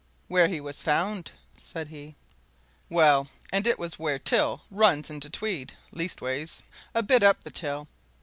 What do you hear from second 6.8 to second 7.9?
a bit up the Till.